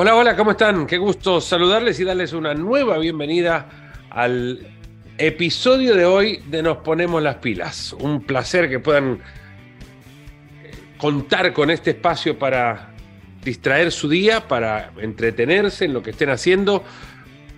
[0.00, 0.86] Hola, hola, ¿cómo están?
[0.86, 4.64] Qué gusto saludarles y darles una nueva bienvenida al
[5.18, 7.94] episodio de hoy de Nos Ponemos las Pilas.
[7.94, 9.20] Un placer que puedan
[10.98, 12.94] contar con este espacio para
[13.42, 16.84] distraer su día, para entretenerse en lo que estén haciendo.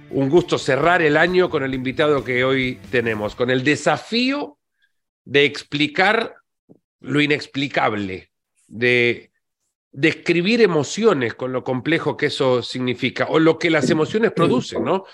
[0.09, 4.57] Un gusto cerrar el año con el invitado que hoy tenemos, con el desafío
[5.27, 6.37] de explicar
[7.01, 8.31] lo inexplicable,
[8.67, 9.30] de
[9.93, 15.05] describir emociones con lo complejo que eso significa, o lo que las emociones producen, ¿no?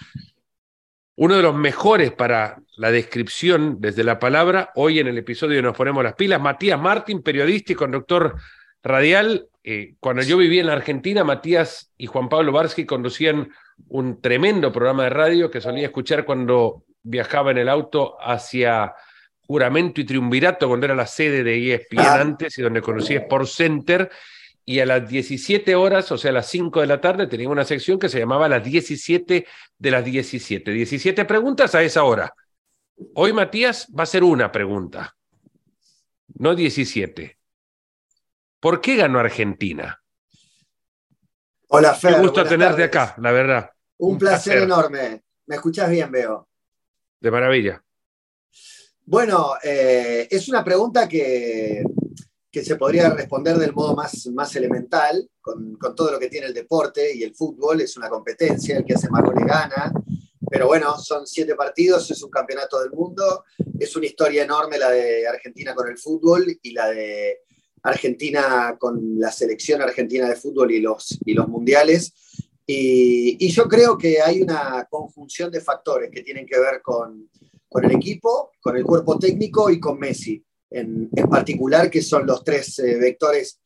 [1.18, 5.76] Uno de los mejores para la descripción desde la palabra, hoy en el episodio Nos
[5.76, 8.36] Ponemos las Pilas, Matías Martín, periodista y conductor
[8.82, 9.48] radial.
[9.64, 13.48] Eh, cuando yo vivía en la Argentina, Matías y Juan Pablo Barsky conducían
[13.88, 18.94] un tremendo programa de radio que solía escuchar cuando viajaba en el auto hacia
[19.46, 22.20] Juramento y Triunvirato, cuando era la sede de ESPN ah.
[22.20, 24.10] antes y donde conocí Sport Center
[24.68, 27.64] y a las 17 horas, o sea, a las 5 de la tarde, tenía una
[27.64, 29.46] sección que se llamaba las 17
[29.78, 30.72] de las 17.
[30.72, 32.34] 17 preguntas a esa hora.
[33.14, 35.16] Hoy Matías va a hacer una pregunta,
[36.34, 37.38] no 17.
[38.58, 40.02] ¿Por qué ganó Argentina?
[41.68, 42.14] Hola, Fer.
[42.14, 43.70] Qué gusto tenerte acá, la verdad.
[43.98, 45.22] Un, placer, enorme.
[45.46, 46.48] ¿Me escuchas bien, veo?
[47.20, 47.80] De maravilla.
[49.04, 51.84] Bueno, eh, es una pregunta que
[52.56, 56.54] que se podría responder del modo más, más elemental, con, todo lo que tiene el
[56.54, 59.92] deporte y el fútbol, es una competencia, el que hace más goles gana,
[60.48, 63.44] pero bueno, son siete partidos, es un campeonato del mundo,
[63.78, 67.40] es una historia enorme la de Argentina con el fútbol y la de
[67.82, 72.14] Argentina con la selección argentina de fútbol y los, y los mundiales.
[72.66, 77.28] Y, y, yo creo que hay una conjunción de factores que tienen que ver con,
[77.68, 82.42] con el equipo, con el cuerpo técnico y con Messi en, particular, que son los
[82.44, 83.60] tres eh, vectores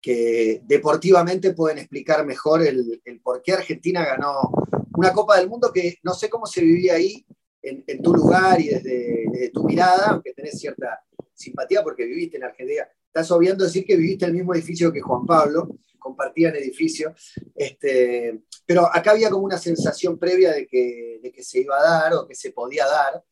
[0.00, 4.50] que deportivamente pueden explicar mejor el, por qué Argentina ganó
[4.96, 7.26] una Copa del Mundo que no sé cómo se vivía ahí,
[7.62, 11.00] en, tu lugar y desde, tu mirada, aunque tenés cierta
[11.34, 12.86] simpatía porque viviste en Argentina.
[13.06, 17.12] Estás obviando decir que viviste en el mismo edificio que Juan Pablo, compartían edificio,
[17.56, 21.82] este, pero acá había como una sensación previa de que, de que se iba a
[21.82, 23.24] dar o que se podía dar,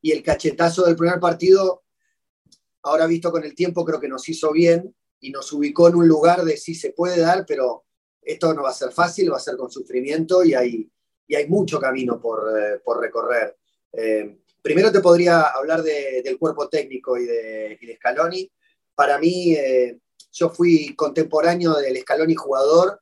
[0.00, 1.81] y el cachetazo del primer partido
[2.82, 6.08] ahora visto con el tiempo creo que nos hizo bien y nos ubicó en un
[6.08, 7.84] lugar de sí se puede dar, pero
[8.20, 10.90] esto no va a ser fácil, va a ser con sufrimiento y hay,
[11.26, 13.56] y hay mucho camino por, eh, recorrer.
[13.92, 18.50] Eh, primero te podría hablar del cuerpo técnico y de, Scaloni.
[18.94, 19.98] Para mí, eh,
[20.32, 23.00] yo fui contemporáneo del Scaloni jugador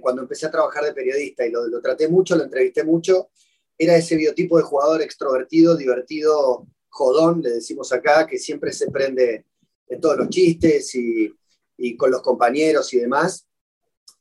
[0.00, 3.30] cuando empecé a trabajar de periodista y lo, lo traté mucho, lo entrevisté mucho.
[3.78, 9.44] Era ese biotipo de jugador extrovertido, divertido, jodón, le decimos acá, que siempre se prende
[9.88, 13.46] en todos los chistes y, con los compañeros y demás.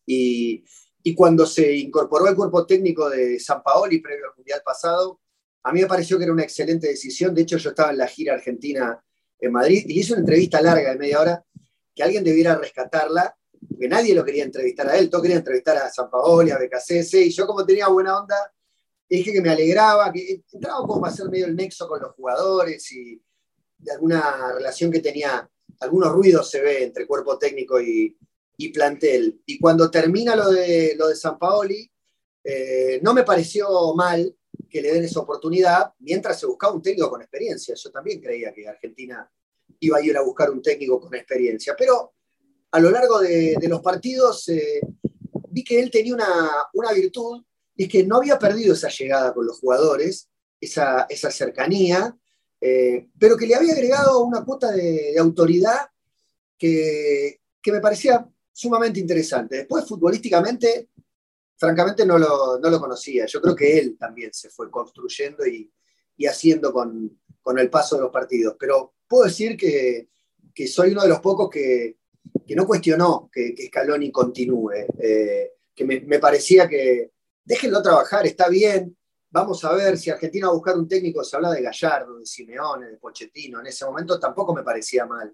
[0.06, 0.64] Y,
[1.16, 5.22] cuando se incorporó al cuerpo técnico de San Paoli previo al Mundial pasado,
[5.64, 7.34] a mí me pareció que era una excelente decisión.
[7.34, 9.00] De hecho, yo estaba en la gira argentina
[9.40, 11.46] en Madrid y hice una entrevista larga de media hora
[11.94, 13.38] que alguien debiera rescatarla,
[13.70, 17.14] porque nadie lo quería entrevistar a él, todos querían entrevistar a San Paoli, a BKCS,
[17.14, 18.36] y yo como tenía buena onda,
[19.10, 22.92] dije que me alegraba, que entraba como a ser medio el nexo con los jugadores
[22.92, 23.22] y
[23.78, 25.50] de alguna relación que tenía,
[25.80, 28.18] algunos ruidos se ve entre cuerpo técnico y,
[28.74, 29.42] plantel.
[29.46, 31.92] Y cuando termina lo de, lo de San Paoli,
[32.44, 34.34] eh, no me pareció mal
[34.70, 37.76] que le den esa oportunidad mientras se buscaba un técnico con experiencia.
[37.76, 39.30] Yo también creía que Argentina
[39.82, 42.14] iba a ir a buscar un técnico con experiencia, pero
[42.72, 44.82] a lo largo de, los partidos eh,
[45.50, 47.44] vi que él tenía una, una virtud
[47.76, 52.16] y que no había perdido esa llegada con los jugadores, esa, cercanía,
[52.62, 55.88] eh, pero que le había agregado una cuota de, autoridad
[56.58, 59.58] que, me parecía sumamente interesante.
[59.58, 60.90] Después, futbolísticamente,
[61.58, 63.26] francamente no lo, conocía.
[63.26, 65.72] Yo creo que él también se fue construyendo y,
[66.28, 67.20] haciendo con,
[67.58, 68.56] el paso de los partidos.
[68.60, 70.08] Pero puedo decir que,
[70.68, 71.98] soy uno de los pocos que,
[72.56, 77.15] no cuestionó que, Scaloni continúe, eh, que me, parecía que,
[77.46, 78.98] déjenlo trabajar, está bien.
[79.30, 82.26] Vamos a ver si Argentina va a buscar un técnico, se habla de Gallardo, de
[82.26, 85.34] Simeone, de Pochettino, en ese momento tampoco me parecía mal.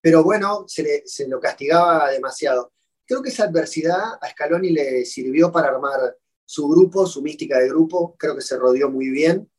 [0.00, 2.72] Pero bueno, se, lo castigaba demasiado.
[3.04, 7.68] Creo que esa adversidad a Scaloni le sirvió para armar su grupo, su mística de
[7.68, 9.50] grupo, creo que se rodeó muy bien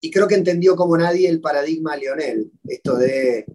[0.00, 3.46] y creo que entendió como nadie el paradigma Lionel, esto de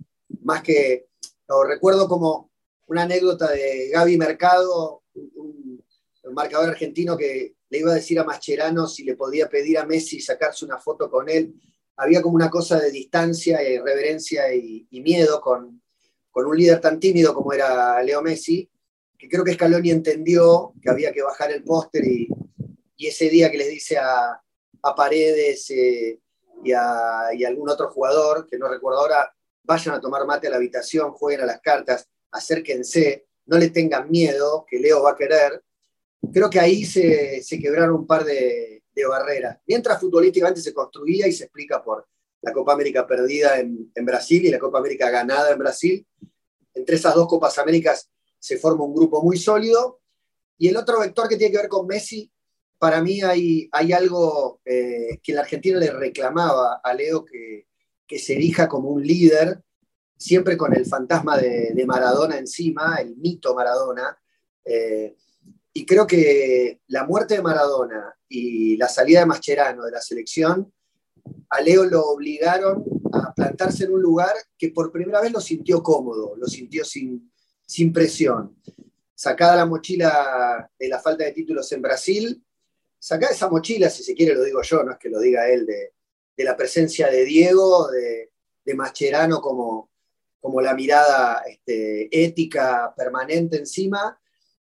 [0.41, 1.07] más que,
[1.47, 2.51] lo recuerdo como
[2.87, 8.87] una anécdota de Gaby Mercado, un marcador argentino que le iba a decir a Mascherano
[8.87, 11.53] si le podía pedir a Messi sacarse una foto con él.
[11.97, 15.81] Había como una cosa de distancia, y reverencia y, miedo con,
[16.31, 18.69] con, un líder tan tímido como era Leo Messi.
[19.17, 22.29] que creo que Scaloni entendió que había que bajar el póster y,
[22.99, 24.41] ese día que les dice a,
[24.95, 26.19] Paredes eh,
[26.63, 30.47] y, a, y, a, algún otro jugador, que no recuerdo ahora, vayan a tomar mate
[30.47, 35.11] a la habitación, jueguen a las cartas, acérquense, no le tengan miedo, que Leo va
[35.11, 35.63] a querer.
[36.33, 39.59] Creo que ahí se, quebraron un par de, barreras.
[39.67, 42.07] Mientras futbolísticamente se construía y se explica por
[42.41, 46.07] la Copa América perdida en, Brasil y la Copa América ganada en Brasil.
[46.73, 48.09] Entre esas dos Copas Américas
[48.39, 49.99] se forma un grupo muy sólido.
[50.57, 52.31] Y el otro vector que tiene que ver con Messi,
[52.79, 57.67] para mí hay, hay algo eh, que el argentino le reclamaba a Leo que,
[58.07, 59.61] que, se erija como un líder,
[60.17, 64.17] siempre con el fantasma de, Maradona encima, el mito Maradona.
[64.65, 65.15] Eh,
[65.77, 70.73] y creo que la muerte de Maradona y la salida de Mascherano de la selección,
[71.51, 72.83] a Leo lo obligaron
[73.13, 77.31] a plantarse en un lugar que por primera vez lo sintió cómodo, lo sintió sin,
[77.63, 78.59] sin presión.
[79.13, 82.43] Sacada la mochila de la falta de títulos en Brasil,
[82.97, 85.67] sacada esa mochila, si se quiere lo digo yo, no es que lo diga él,
[85.67, 88.31] de, la presencia de Diego, de,
[88.65, 89.91] de Mascherano como,
[90.41, 94.19] como la mirada este, ética permanente encima.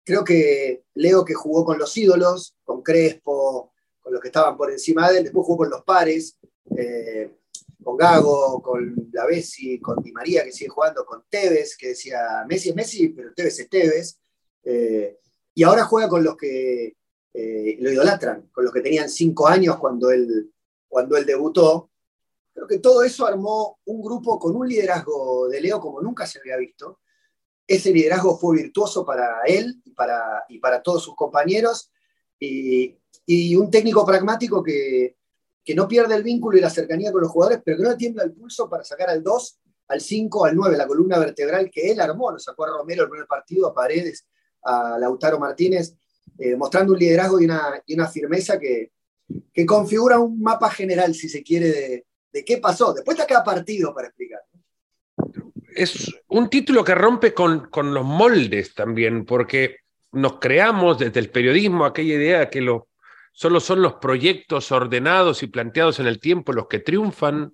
[0.04, 4.72] Creo que Leo que jugó con los ídolos, con Crespo, con los que estaban por
[4.72, 6.38] encima de él, después jugó con los pares,
[6.76, 7.32] eh,
[7.84, 12.46] con Gago, con la Bessi, con Di María que sigue jugando, con Tevez, que decía
[12.48, 14.20] Messi es Messi, pero Tevez es Tevez.
[14.64, 15.20] Eh,
[15.54, 16.96] y ahora juega con los que
[17.34, 20.52] eh, lo idolatran, con los que tenían cinco años cuando él,
[20.88, 21.90] cuando él debutó.
[22.54, 26.40] Creo que todo eso armó un grupo con un liderazgo de Leo como nunca se
[26.40, 27.00] había visto.
[27.72, 31.92] Ese liderazgo fue virtuoso para él y para, y para todos sus compañeros.
[32.40, 35.16] Y, y un técnico pragmático que,
[35.64, 38.24] que no pierde el vínculo y la cercanía con los jugadores, pero que no tiembla
[38.24, 42.02] el pulso para sacar al 2, al 5, al 9, la columna vertebral que él
[42.02, 44.26] armó, lo sacó a Romero el primer partido, a Paredes,
[44.64, 45.96] a Lautaro Martínez,
[46.38, 48.92] eh, mostrando un liderazgo y una, y una firmeza que,
[49.54, 52.94] que, configura un mapa general, si se quiere, de, de qué pasó.
[52.94, 54.42] Después está cada partido para explicar.
[55.76, 59.78] Es un título que rompe con, con los moldes también, porque
[60.12, 62.66] nos creamos desde el periodismo aquella idea que
[63.32, 67.54] solo son los proyectos ordenados y planteados en el tiempo los que triunfan,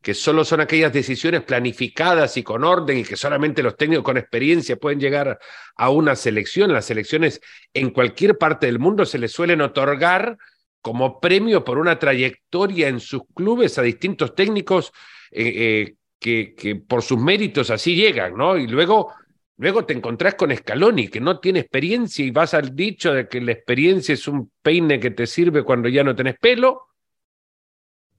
[0.00, 4.16] que solo son aquellas decisiones planificadas y con orden y que solamente los técnicos con
[4.16, 5.38] experiencia pueden llegar
[5.76, 6.72] a una selección.
[6.72, 7.40] Las selecciones
[7.74, 10.38] en cualquier parte del mundo se les suelen otorgar
[10.80, 14.92] como premio por una trayectoria en sus clubes a distintos técnicos
[15.32, 18.56] eh, eh, que, por sus méritos así llegan, ¿no?
[18.56, 19.12] Y luego
[19.60, 23.40] Luego te encontrás con Scaloni, que no tiene experiencia y vas al dicho de que
[23.40, 26.86] la experiencia es un peine que te sirve cuando ya no tenés pelo.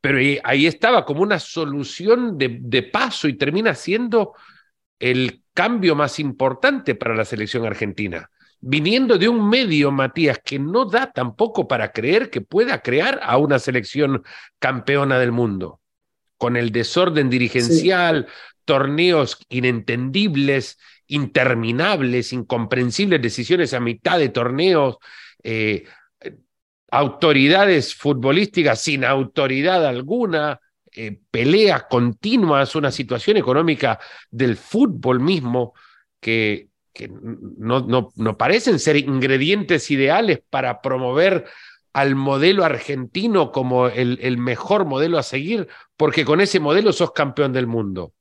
[0.02, 4.34] Pero ahí estaba como una solución de, de paso y termina siendo
[5.00, 8.30] el cambio más importante para la selección argentina.
[8.60, 13.38] Viniendo de un medio, Matías, que no da tampoco para creer que pueda crear a
[13.38, 14.24] una selección
[14.60, 15.80] campeona del mundo.
[16.40, 18.26] Con el desorden dirigencial,
[18.66, 24.98] torneos inentendibles interminables, incomprensibles decisiones a mitad de torneos,
[25.44, 25.86] eh,
[26.92, 30.60] autoridades futbolísticas sin autoridad alguna,
[30.96, 34.00] eh, peleas continuas, una situación económica
[34.32, 35.74] del fútbol mismo
[36.20, 41.46] que, que no, no, no parecen ser ingredientes ideales para promover
[41.94, 45.68] al modelo argentino como el, mejor modelo a seguir,
[45.98, 48.14] porque con ese modelo sos campeón del mundo.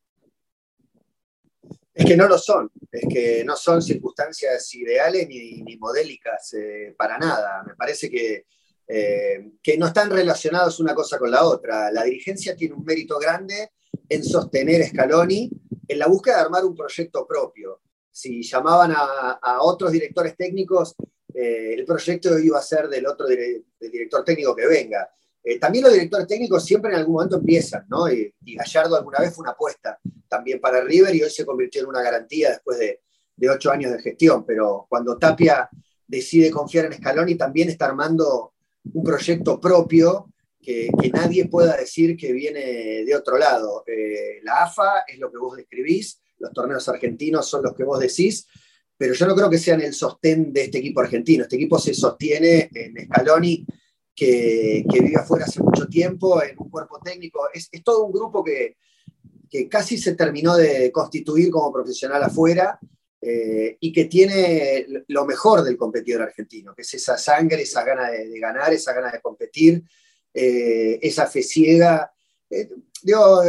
[1.93, 7.19] Es que no lo son, es que no son circunstancias ideales ni, modélicas eh, para
[7.19, 7.65] nada.
[7.67, 8.47] Me parece que,
[8.87, 11.91] eh, que no están relacionados una cosa con la otra.
[11.91, 13.73] La dirigencia tiene un mérito grande
[14.09, 15.51] en sostener Scaloni
[15.89, 17.81] en la búsqueda de armar un proyecto propio.
[18.11, 20.95] Si llamaban a, otros directores técnicos,
[21.41, 25.09] eh, el proyecto iba a ser del otro director técnico que venga.
[25.45, 28.11] Eh, también los directores técnicos siempre en algún momento empiezan, ¿no?
[28.11, 31.91] Y, Gallardo alguna vez fue una apuesta también para River y hoy se convirtió en
[31.91, 33.01] una garantía después de,
[33.49, 34.45] ocho años de gestión.
[34.45, 35.71] Pero cuando Tapia
[36.09, 38.55] decide confiar en Scaloni, también está armando
[38.93, 43.85] un proyecto propio que, nadie pueda decir que viene de otro lado.
[43.87, 48.01] Eh, la AFA es lo que vos describís, los torneos argentinos son los que vos
[48.01, 48.49] decís,
[48.99, 51.45] pero yo no creo que sean el sostén de este equipo argentino.
[51.45, 53.65] Este equipo se sostiene en Scaloni
[54.13, 57.49] que, vive afuera hace mucho tiempo, en un cuerpo técnico.
[57.55, 58.77] Es, todo un grupo que,
[59.71, 62.79] casi se terminó de constituir como profesional afuera
[63.23, 68.11] eh, y que tiene lo mejor del competidor argentino, que es esa sangre, esa gana
[68.11, 69.85] de, ganar, esa gana de competir,
[70.35, 72.13] eh, esa fe ciega.
[72.51, 72.69] Eh,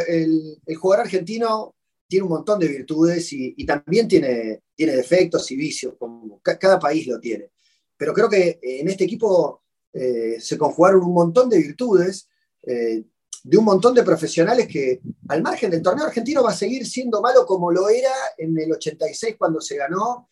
[0.08, 1.76] el, jugador argentino
[2.10, 7.06] tiene un montón de virtudes y, también tiene, tiene defectos y vicios, como cada país
[7.06, 7.52] lo tiene.
[7.96, 9.62] Pero creo que en este equipo
[9.94, 12.28] eh, se conjugaron un montón de virtudes
[12.64, 13.04] eh,
[13.44, 17.22] de un montón de profesionales que al margen del torneo argentino va a seguir siendo
[17.22, 20.30] malo como lo era en el 86 cuando se ganó,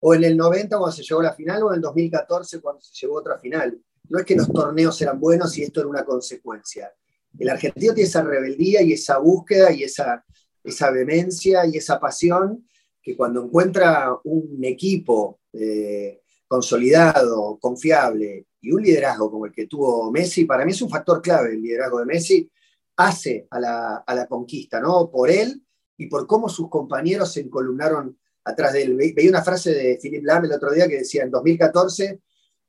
[0.00, 2.82] o en el 90 cuando se llegó a la final, o en el 2014 cuando
[2.82, 3.80] se llegó a otra final.
[4.10, 6.92] No es que los torneos eran buenos y esto era una consecuencia.
[7.38, 10.24] El argentino tiene esa rebeldía y esa búsqueda y esa,
[10.66, 12.66] esa vehemencia y esa pasión
[13.02, 20.10] que cuando encuentra un equipo eh, consolidado, confiable y un liderazgo como el que tuvo
[20.10, 22.50] Messi, para mí es un factor clave el liderazgo de Messi,
[22.96, 25.10] hace a la, conquista, ¿no?
[25.10, 25.62] Por él
[25.96, 28.96] y por cómo sus compañeros se encolumnaron atrás de él.
[28.96, 32.20] Veía una frase de Philip Lam el otro día que decía, en 2014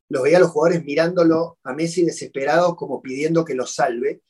[0.10, 4.22] los veía a los jugadores mirándolo a Messi desesperados como pidiendo que los salve,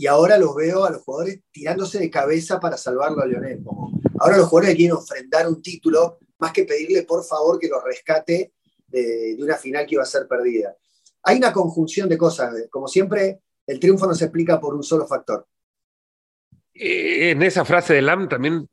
[0.00, 3.62] y ahora los veo a los jugadores tirándose de cabeza para salvarlo a Lionel.
[4.18, 8.54] ahora los jugadores quieren ofrendar un título más que pedirle por favor que lo rescate
[8.88, 10.74] de, una final que iba a ser perdida.
[11.24, 12.50] Hay una conjunción de cosas.
[12.70, 15.46] Como siempre, el triunfo no se explica por un solo factor.
[16.72, 18.66] Eh, en esa frase de Lam también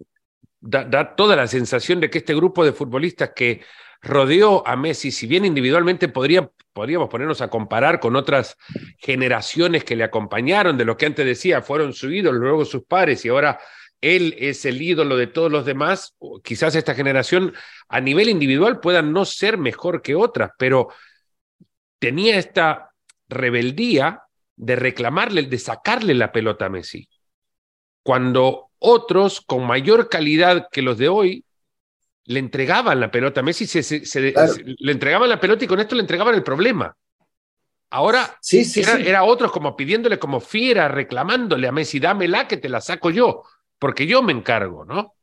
[0.61, 3.59] da, toda la sensación de que este grupo de futbolistas que
[4.01, 8.57] rodeó a Messi, si bien individualmente podría, podríamos ponernos a comparar con otras
[8.97, 13.25] generaciones que le acompañaron, de lo que antes decía, fueron su ídolo, luego sus pares
[13.25, 13.59] y ahora
[14.01, 17.53] él es el ídolo de todos los demás, quizás esta generación
[17.89, 20.89] a nivel individual pueda no ser mejor que otras, pero
[21.99, 22.91] tenía esta
[23.27, 24.23] rebeldía
[24.55, 27.09] de reclamarle, de sacarle la pelota a Messi.
[28.03, 31.45] Cuando otros con mayor calidad que los de hoy
[32.27, 36.01] le entregaban la pelota a Messi, se, le entregaban la pelota y con esto le
[36.01, 36.95] entregaban el problema.
[37.89, 42.67] Ahora sí, era, era, otros como pidiéndole como fiera, reclamándole a Messi, dámela que te
[42.67, 43.43] la saco yo
[43.79, 45.15] porque yo me encargo, ¿no?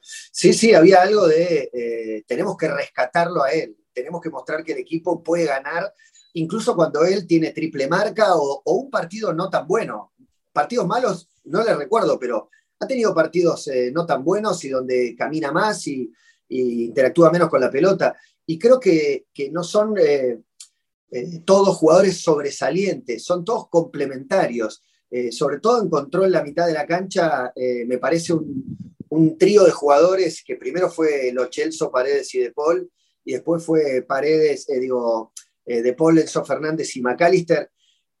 [0.00, 4.72] Sí, sí, había algo de, eh, tenemos que rescatarlo a él, tenemos que mostrar que
[4.72, 5.92] el equipo puede ganar,
[6.34, 10.12] incluso cuando él tiene triple marca o, un partido no tan bueno.
[10.52, 15.14] Partidos malos, no le recuerdo, pero ha tenido partidos eh, no tan buenos y donde
[15.16, 16.12] camina más y,
[16.48, 18.16] interactúa menos con la pelota.
[18.46, 20.38] Y creo que, no son eh,
[21.44, 24.82] todos jugadores sobresalientes, son todos complementarios.
[25.10, 25.88] Eh, sobre todo
[26.24, 28.84] en la mitad de la cancha, eh, me parece un,
[29.38, 32.90] trío de jugadores que primero fue Lo Celso, Paredes y De Paul,
[33.24, 35.32] y después fue Paredes, eh, digo,
[35.64, 37.70] De Paul, Enzo Fernández y McAllister,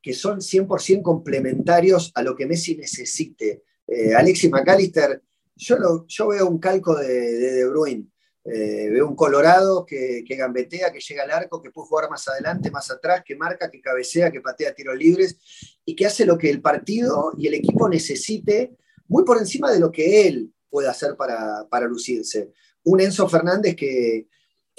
[0.00, 3.62] que son 100% complementarios a lo que Messi necesite.
[4.16, 5.22] Alexis McAllister,
[5.54, 8.06] yo, yo veo un calco de De, de Bruyne.
[8.48, 12.70] Eh, veo un Colorado que, gambetea, que llega al arco, que puede jugar más adelante,
[12.70, 15.36] más atrás, que marca, que cabecea, que patea tiros libres
[15.84, 18.76] y que hace lo que el partido y el equipo necesite,
[19.08, 22.52] muy por encima de lo que él puede hacer para, lucirse.
[22.84, 24.28] Un Enzo Fernández que,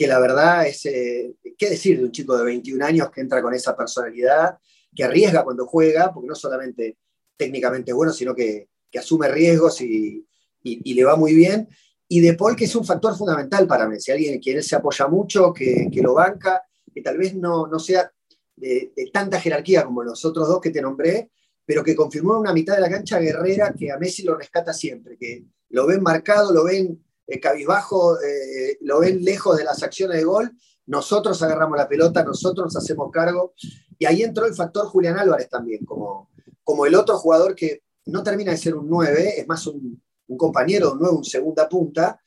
[0.07, 3.53] la verdad es, eh, ¿qué decir de un chico de 21 años que entra con
[3.53, 4.57] esa personalidad,
[4.95, 6.97] que arriesga cuando juega, porque no solamente
[7.35, 10.25] técnicamente es bueno, sino que, asume riesgos y
[10.63, 11.67] le va muy bien
[12.09, 14.75] y De Paul, que es un factor fundamental para Messi, alguien en quien él se
[14.75, 18.09] apoya mucho, que, lo banca, que tal vez no, no sea
[18.55, 21.31] de, tanta jerarquía como los otros dos que te nombré,
[21.65, 25.17] pero que confirmó una mitad de la cancha guerrera que a Messi lo rescata siempre,
[25.17, 30.17] que lo ven marcado, lo ven eh, cabizbajo, eh, lo ven lejos de las acciones
[30.17, 30.51] de gol,
[30.85, 33.53] nosotros agarramos la pelota, nosotros nos hacemos cargo,
[33.99, 36.29] y ahí entró el factor Julián Álvarez también, como,
[36.63, 40.37] como el otro jugador que no termina de ser un 9, es más un, un
[40.37, 42.19] compañero nuevo, un segunda punta,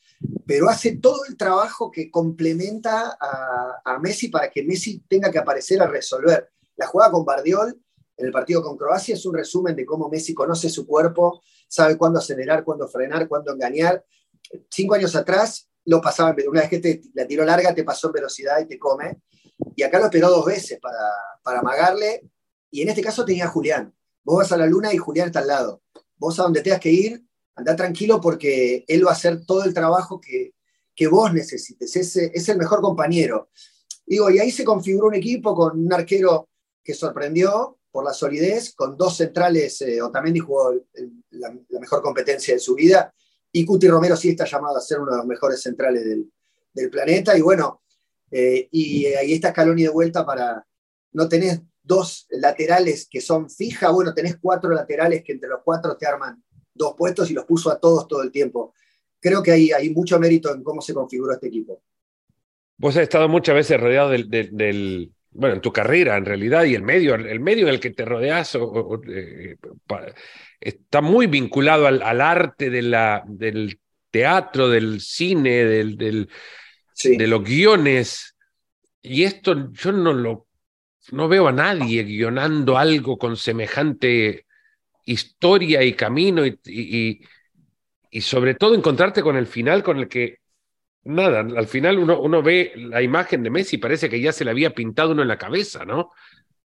[0.47, 5.81] pero hace todo el trabajo que complementa a, Messi para que Messi tenga que aparecer
[5.83, 6.51] a resolver.
[6.77, 7.81] La jugada con Bardiol
[8.17, 11.97] en el partido con Croacia es un resumen de cómo Messi conoce su cuerpo, sabe
[11.97, 14.05] cuándo acelerar, cuándo frenar, cuándo engañar.
[14.71, 18.15] Cinco años atrás lo pasaba, una vez que te, la tiró larga te pasó en
[18.15, 19.23] velocidad y te come,
[19.75, 20.99] y acá lo esperó dos veces para,
[21.43, 22.31] para amagarle,
[22.71, 23.95] y en este caso tenía a Julián.
[24.23, 25.83] Vos vas a la luna y Julián está al lado.
[26.17, 29.75] Vos a donde tengas que ir, anda tranquilo porque él va a hacer todo el
[29.75, 30.53] trabajo que,
[31.11, 33.49] vos necesites, es, es el mejor compañero.
[34.05, 36.51] Digo, y ahí se configuró un equipo con un arquero
[36.85, 40.73] que sorprendió por la solidez, con dos centrales, eh, Otamendi jugó
[41.31, 43.13] la, mejor competencia de su vida,
[43.53, 46.31] y Cuti Romero sí está llamado a ser uno de los mejores centrales del,
[46.91, 47.83] planeta, y bueno,
[48.31, 50.65] eh, y ahí está Scaloni de vuelta para,
[51.13, 55.97] no tenés dos laterales que son fijas, bueno, tenés cuatro laterales que entre los cuatro
[55.97, 56.43] te arman
[56.81, 58.75] dos puestos y los puso a todos todo el tiempo.
[59.21, 61.83] Creo que hay, hay mucho mérito en cómo se configuró este equipo.
[62.77, 66.83] Vos has estado muchas veces rodeado del, bueno, en tu carrera en realidad y el
[66.83, 68.57] medio, el medio en el que te rodeas,
[69.09, 69.57] eh,
[70.59, 73.79] está muy vinculado al, arte de la, del
[74.11, 78.35] teatro, del cine, del, de los guiones.
[79.03, 80.47] Y esto yo no lo
[81.13, 84.47] no veo a nadie guionando algo con semejante
[85.05, 87.21] historia y camino y,
[88.11, 90.39] y, sobre todo encontrarte con el final con el que,
[91.05, 94.51] nada, al final uno, uno ve la imagen de Messi, parece que ya se le
[94.51, 96.11] había pintado uno en la cabeza, ¿no?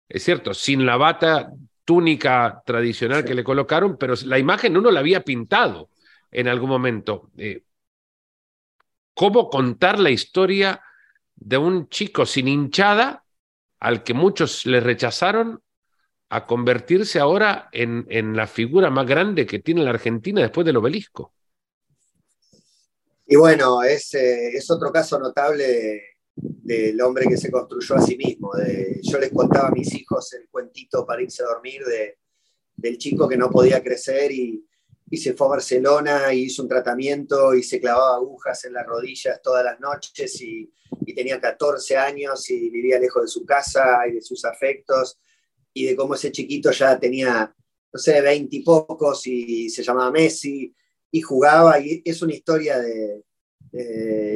[0.08, 1.52] Es cierto, sin la bata
[1.84, 5.90] túnica tradicional que le colocaron, pero la imagen uno la había pintado
[6.32, 7.30] en algún momento.
[7.38, 7.64] Eh,
[9.14, 10.82] ¿Cómo contar la historia
[11.36, 13.24] de un chico sin hinchada
[13.80, 15.62] al que muchos le rechazaron
[16.30, 20.78] a convertirse ahora en, en la figura más grande que tiene la Argentina después del
[20.78, 21.34] obelisco?
[23.28, 26.04] Y bueno, es, eh, es otro caso notable
[26.36, 28.52] del hombre que se construyó a sí mismo.
[29.02, 32.18] yo les contaba a mis hijos el cuentito para irse a dormir de,
[32.76, 34.68] del chico que no podía crecer y,
[35.10, 38.86] y, se fue a Barcelona y hizo un tratamiento y se clavaba agujas en las
[38.86, 40.70] rodillas todas las noches y,
[41.06, 45.20] y tenía 14 años y vivía lejos de su casa y de sus afectos
[45.76, 47.54] y de cómo ese chiquito ya tenía,
[47.92, 50.74] no sé, 20 y pocos y se llamaba Messi
[51.12, 53.22] y jugaba y es una historia de,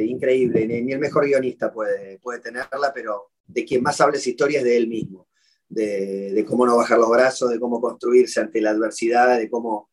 [0.06, 4.58] increíble, ni, el mejor guionista puede, puede tenerla, pero de quien más habla esa historia
[4.58, 5.28] es de él mismo,
[5.66, 9.90] de, cómo no bajar los brazos, de cómo construirse ante la adversidad, de cómo,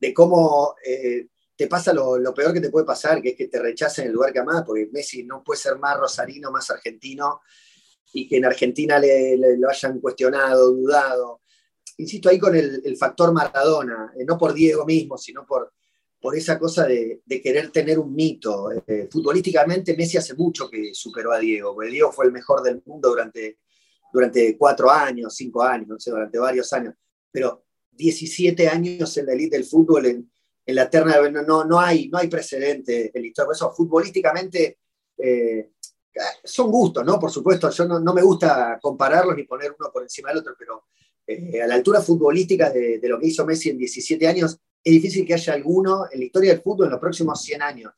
[0.00, 3.60] de cómo eh, te pasa lo, peor que te puede pasar, que es que te
[3.60, 7.42] rechacen el lugar que amás, porque Messi no puede ser más rosarino, más argentino,
[8.12, 11.40] y que en Argentina le, lo hayan cuestionado, dudado.
[11.98, 15.72] Insisto ahí con el, factor Maradona, eh, no por Diego mismo, sino por,
[16.20, 18.70] por esa cosa de, querer tener un mito.
[18.86, 22.82] Eh, futbolísticamente Messi hace mucho que superó a Diego, porque Diego fue el mejor del
[22.84, 23.58] mundo durante,
[24.12, 26.94] durante cuatro años, cinco años, no sé, durante varios años,
[27.30, 30.30] pero 17 años en la elite del fútbol, en,
[30.64, 33.46] en la terna, no, no, hay, no hay precedente en la historia.
[33.46, 34.78] Por eso, futbolísticamente,
[35.18, 35.70] eh,
[36.44, 37.18] son gustos, ¿no?
[37.18, 40.54] Por supuesto, yo no, no, me gusta compararlos ni poner uno por encima del otro,
[40.58, 40.84] pero
[41.26, 44.92] eh, a la altura futbolística de, de, lo que hizo Messi en 17 años, es
[44.92, 47.92] difícil que haya alguno en la historia del fútbol en los próximos 100 años.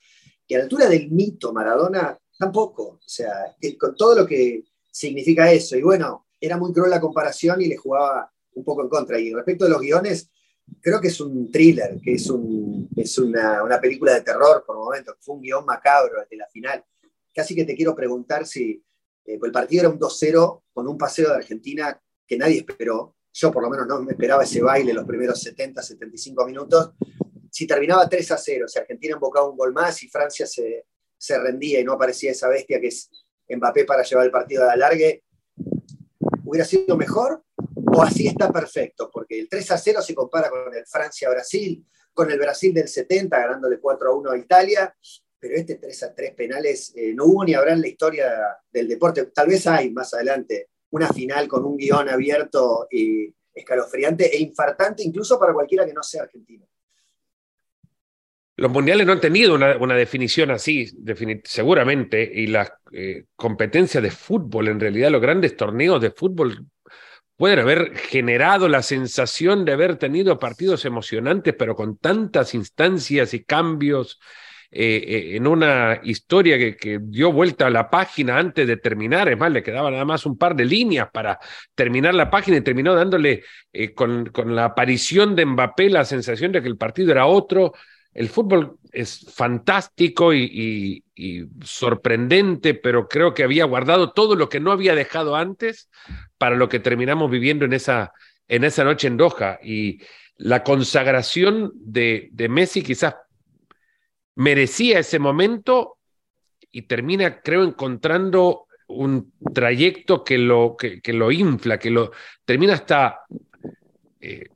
[0.47, 2.83] Y a la altura del mito Maradona, tampoco.
[2.83, 5.77] O sea, con todo lo que significa eso.
[5.77, 9.19] Y bueno, era muy cruel la comparación y le jugaba un poco en contra.
[9.19, 10.31] Y respecto a los guiones,
[10.81, 14.77] creo que es un thriller, que es, un, es una, una, película de terror por
[14.77, 15.17] momentos.
[15.21, 16.85] Fue un guion macabro desde la final.
[17.35, 18.83] Casi que te quiero preguntar si
[19.25, 23.51] eh, el partido era un 2-0 con un paseo de Argentina que nadie esperó yo
[23.51, 26.93] por lo menos no me esperaba ese baile los primeros 70, 75 minutos.
[27.51, 30.87] Si terminaba 3 a 0, si Argentina embocaba un gol más y Francia se,
[31.19, 33.11] se rendía y no aparecía esa bestia que es
[33.49, 35.25] Mbappé para llevar el partido a la alargue,
[36.45, 37.45] ¿hubiera sido mejor?
[37.93, 39.11] ¿O así está perfecto?
[39.13, 43.37] Porque el 3 a 0 se compara con el Francia-Brasil, con el Brasil del 70
[43.37, 44.97] ganándole 4 a 1 a Italia,
[45.45, 48.33] pero este 3 a 3 penales eh, no hubo ni habrá en la historia
[48.73, 49.27] del deporte.
[49.27, 55.03] Tal vez hay más adelante una final con un guion abierto y escalofriante e infartante
[55.03, 56.67] incluso para cualquiera que no sea argentino.
[58.57, 60.91] Los mundiales no han tenido una, definición así,
[61.45, 66.65] seguramente, y las eh, competencias de fútbol, en realidad los grandes torneos de fútbol
[67.37, 73.45] pueden haber generado la sensación de haber tenido partidos emocionantes, pero con tantas instancias y
[73.45, 74.19] cambios
[74.77, 79.39] eh, eh, en una historia que, dio vuelta a la página antes de terminar, es
[79.39, 81.39] más, le quedaba nada más un par de líneas para
[81.77, 86.51] terminar la página y terminó dándole eh, con, con, la aparición de Mbappé la sensación
[86.51, 87.73] de que el partido era otro.
[88.13, 91.05] El fútbol es fantástico y,
[91.63, 95.89] sorprendente, pero creo que había guardado todo lo que no había dejado antes
[96.37, 98.13] para lo que terminamos viviendo en esa,
[98.49, 99.61] en esa noche en Doha.
[99.63, 100.01] Y
[100.37, 103.15] la consagración de, de Messi quizás
[104.37, 105.99] merecía ese momento
[106.71, 112.13] y termina, creo, encontrando un trayecto que lo, que, lo infla, que lo
[112.45, 113.21] termina hasta
[114.21, 114.49] eh,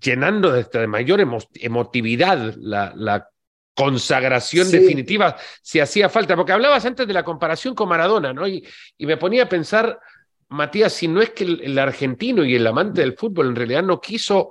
[0.00, 3.28] llenando de, de mayor emotividad la,
[3.74, 6.36] consagración definitiva, si hacía falta.
[6.36, 8.46] Porque hablabas antes de la comparación con Maradona, ¿no?
[8.46, 8.62] Y,
[8.98, 9.98] y me ponía a pensar,
[10.50, 13.98] Matías, si no es que el argentino y el amante del fútbol en realidad no
[13.98, 14.50] quiso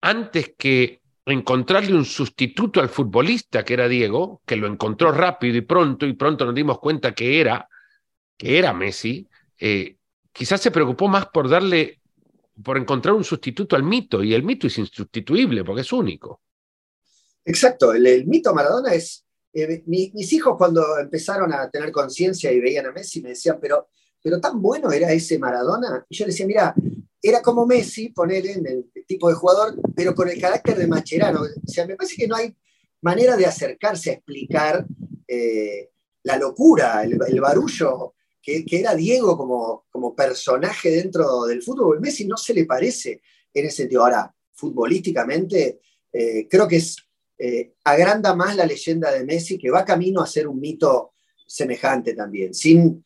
[0.00, 5.62] antes que encontrarle un sustituto al futbolista que era Diego, que lo encontró rápido y
[5.62, 7.68] pronto, y pronto nos dimos cuenta que era,
[8.36, 9.26] que era Messi,
[9.58, 9.96] eh,
[10.32, 12.00] quizás se preocupó más por darle,
[12.62, 16.40] por encontrar un sustituto al mito, y el mito es insustituible porque es único.
[17.44, 19.24] Exacto, el, mito Maradona es...
[19.52, 23.88] Eh, mis hijos cuando empezaron a tener conciencia y veían a Messi me decían, pero
[24.22, 26.04] pero tan bueno era ese Maradona.
[26.08, 26.74] Y yo le decía, mira,
[27.20, 31.42] era como Messi, poner en el tipo de jugador, pero con el carácter de Macherano.
[31.42, 32.54] O sea, me parece que no hay
[33.00, 34.86] manera de acercarse a explicar
[35.26, 35.90] eh,
[36.22, 42.00] la locura, el, barullo que, era Diego como, como personaje dentro del fútbol.
[42.00, 43.20] Messi no se le parece
[43.52, 44.04] en ese sentido.
[44.04, 45.80] Ahora, futbolísticamente,
[46.12, 46.82] eh, creo que
[47.38, 51.12] eh, agranda más la leyenda de Messi, que va camino a ser un mito
[51.46, 53.04] semejante también, sin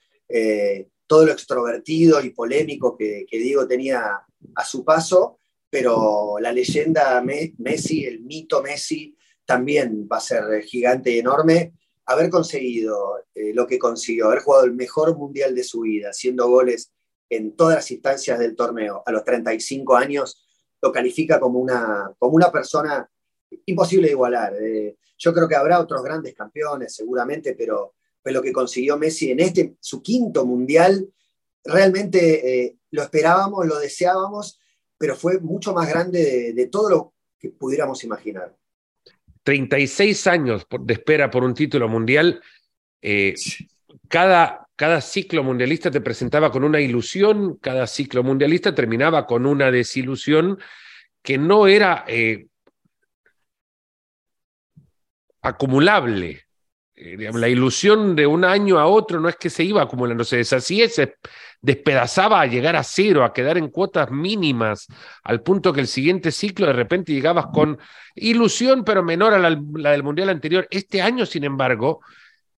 [1.12, 4.22] todo lo extrovertido y polémico que, Diego tenía
[4.55, 11.11] a su paso, pero la leyenda Messi, el mito Messi, también va a ser gigante
[11.11, 11.75] y enorme.
[12.07, 16.48] Haber conseguido eh, lo que consiguió, haber jugado el mejor mundial de su vida, haciendo
[16.48, 16.90] goles
[17.29, 20.42] en todas las instancias del torneo a los 35 años,
[20.81, 23.07] lo califica como una, como una persona
[23.66, 24.55] imposible de igualar.
[24.62, 29.30] Eh, yo creo que habrá otros grandes campeones, seguramente, pero fue lo que consiguió Messi
[29.30, 31.08] en este, su quinto mundial.
[31.64, 34.61] Realmente eh, lo esperábamos, lo deseábamos,
[34.96, 38.56] pero fue mucho más grande de, todo lo que pudiéramos imaginar.
[39.42, 42.40] 36 años de espera por un título mundial.
[43.00, 43.35] Eh,
[44.08, 49.72] cada, cada ciclo mundialista te presentaba con una ilusión, cada ciclo mundialista terminaba con una
[49.72, 50.58] desilusión
[51.22, 52.46] que no era eh,
[55.40, 56.44] acumulable.
[57.04, 60.36] Eh, la ilusión de un año a otro no es que se iba acumulando, se
[60.36, 61.16] deshacía, se
[61.60, 64.86] despedazaba a llegar a cero, a quedar en cuotas mínimas,
[65.24, 67.78] al punto que el siguiente ciclo de repente llegabas con
[68.14, 69.50] ilusión, pero menor a la,
[69.90, 70.68] del Mundial anterior.
[70.70, 72.02] Este año, sin embargo,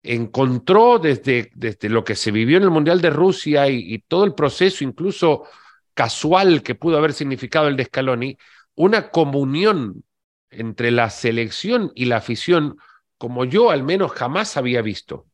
[0.02, 4.24] encontró desde, desde lo que se vivió en el Mundial de Rusia y, y todo
[4.24, 5.44] el proceso, incluso
[5.94, 8.37] casual que pudo haber significado el de Scaloni,
[8.74, 10.04] una comunión
[10.50, 12.76] entre la selección y la afición
[13.25, 15.25] como yo al menos jamás había visto.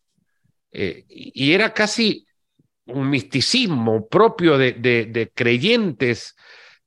[0.70, 2.24] Eh, y era casi
[2.86, 6.36] un misticismo propio de, creyentes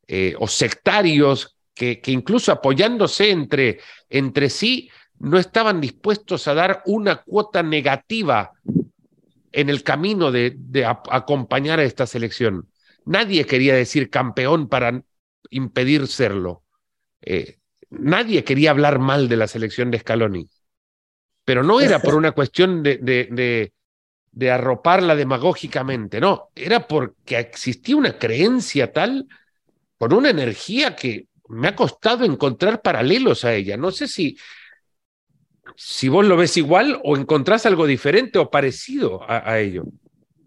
[0.08, 4.90] eh, o sectarios que, incluso apoyándose entre, entre sí
[5.20, 8.54] no estaban dispuestos a dar una cuota negativa
[9.52, 12.70] en el camino de, acompañar a esta selección.
[13.04, 15.04] Nadie quería decir campeón para
[15.50, 16.64] impedir serlo.
[17.22, 17.58] Eh,
[17.90, 20.50] nadie quería hablar mal de la selección de Scaloni
[21.46, 23.72] pero no era por una cuestión de, de,
[24.32, 29.28] de, arroparla demagógicamente, no, era porque existía una creencia tal,
[29.98, 33.78] con una energía que me ha costado encontrar paralelos a ella.
[33.78, 34.38] No sé si,
[35.76, 39.84] si vos lo ves igual o encontrás algo diferente o parecido a, ello.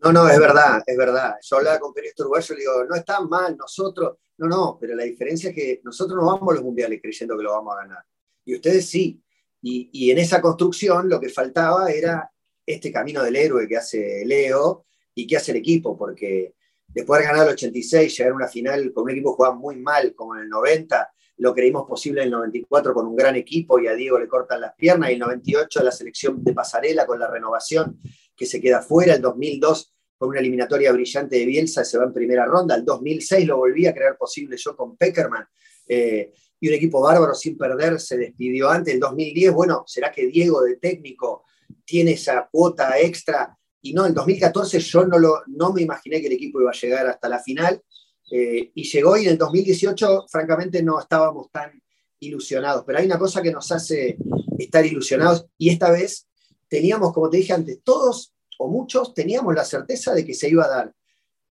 [0.02, 1.36] No, no, es verdad, es verdad.
[1.42, 4.94] Yo hablaba con periodista uruguayo y le digo, no está mal, nosotros, no, no, pero
[4.94, 7.80] la diferencia es que nosotros no vamos a los mundiales creyendo que lo vamos a
[7.82, 8.04] ganar.
[8.44, 9.20] Y ustedes sí,
[9.68, 12.30] y, en esa construcción lo que faltaba era
[12.64, 16.54] este camino del héroe que hace Leo y que hace el equipo, porque
[16.86, 19.76] después de ganar el 86, llegar a una final con un equipo que jugaba muy
[19.76, 23.80] mal, como en el 90, lo creímos posible en el 94 con un gran equipo
[23.80, 27.18] y a Diego le cortan las piernas, y el 98 la selección de pasarela con
[27.18, 27.98] la renovación
[28.36, 32.12] que se queda fuera, el 2002 con una eliminatoria brillante de Bielsa se va en
[32.12, 35.46] primera ronda, el 2006 lo volví a creer posible yo con Peckerman.
[35.88, 38.94] Eh, y un equipo bárbaro sin perder se despidió antes.
[38.94, 41.44] El 2010, bueno, ¿será que Diego de técnico
[41.84, 43.56] tiene esa cuota extra?
[43.82, 46.80] Y no, en 2014 yo no, lo, no me imaginé que el equipo iba a
[46.80, 47.82] llegar hasta la final.
[48.30, 51.80] Eh, y llegó y en el 2018, francamente, no estábamos tan
[52.20, 52.84] ilusionados.
[52.86, 54.16] Pero hay una cosa que nos hace
[54.58, 56.26] estar ilusionados y esta vez
[56.68, 60.64] teníamos, como te dije antes, todos o muchos teníamos la certeza de que se iba
[60.64, 60.94] a dar,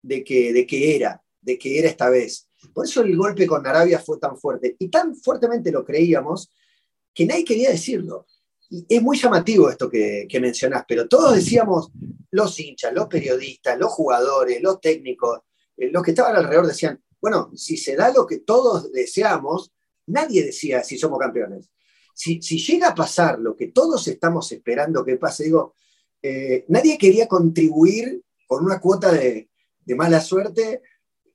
[0.02, 2.48] de que, de que era, de que era esta vez.
[2.74, 4.76] Por eso el golpe con Arabia fue tan fuerte.
[4.80, 6.52] Y tan fuertemente lo creíamos
[7.14, 8.28] que nadie quería decirlo.
[8.70, 11.92] Y es muy llamativo esto que, que mencionás, pero todos decíamos,
[12.32, 15.40] los hinchas, los periodistas, los jugadores, los técnicos,
[15.78, 19.74] eh, los que estaban alrededor decían, bueno, si se da lo que todos deseamos,
[20.08, 21.70] nadie decía si somos campeones.
[22.14, 25.76] Si, llega a pasar lo que todos estamos esperando que pase, digo,
[26.22, 30.82] eh, nadie quería contribuir con una cuota de, de mala suerte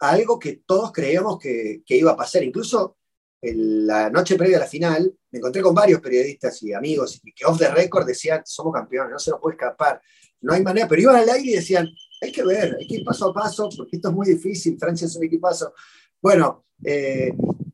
[0.01, 2.43] algo que todos creíamos que, iba a pasar.
[2.43, 2.97] Incluso
[3.41, 7.45] en la noche previa a la final, me encontré con varios periodistas y amigos que
[7.45, 10.01] off the record decían, somos campeones, no se nos puede escapar,
[10.41, 11.89] no hay manera, pero iban al aire y decían,
[12.21, 15.07] hay que ver, hay que ir paso a paso, porque esto es muy difícil, Francia
[15.07, 15.75] es un equipazo.
[16.21, 17.33] Bueno, eh,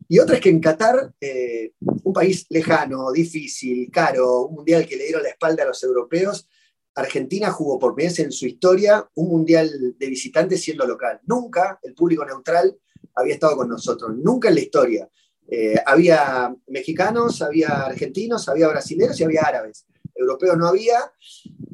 [0.08, 4.96] y otra es que en Qatar, eh, un país lejano, difícil, caro, un mundial que
[4.96, 6.46] le dieron la espalda a los europeos,
[6.94, 11.20] Argentina jugó por primera vez en su historia un mundial de visitantes siendo local.
[11.24, 12.76] Nunca el público neutral
[13.14, 15.08] había estado con nosotros, nunca en la historia.
[15.48, 19.86] Eh, había mexicanos, había argentinos, había brasileños y había árabes.
[20.14, 21.12] Europeos no había.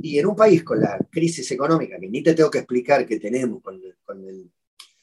[0.00, 3.18] Y en un país con la crisis económica, que ni te tengo que explicar que
[3.18, 3.80] tenemos, con,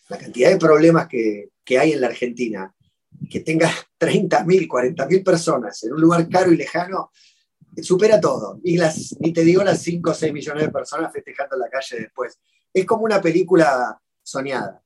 [0.07, 2.73] la cantidad de problemas que, que hay en la Argentina,
[3.29, 7.11] que tenga 30.000, 40.000 personas en un lugar caro y lejano,
[7.81, 8.59] supera todo.
[8.63, 11.69] Y las, ni te digo las 5 o 6 millones de personas festejando en la
[11.69, 12.39] calle después.
[12.73, 14.81] Es como una película soñada.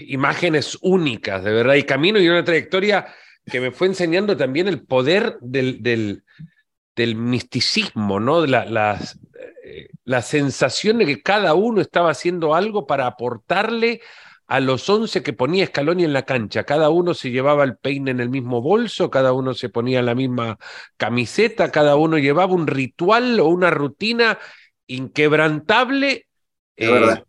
[0.00, 3.06] imágenes únicas, de verdad, y camino y una trayectoria
[3.46, 8.44] que me fue enseñando también el poder del, del, misticismo, ¿no?
[8.44, 9.18] La, las,
[9.64, 14.00] eh, la sensación de que cada uno estaba haciendo algo para aportarle
[14.48, 16.64] a los 11 que ponía Scaloni en la cancha.
[16.64, 20.14] Cada uno se llevaba el peine en el mismo bolso, cada uno se ponía la
[20.14, 20.58] misma
[20.96, 24.38] camiseta, cada uno llevaba un ritual o una rutina
[24.86, 26.26] inquebrantable.
[26.76, 27.22] Eh,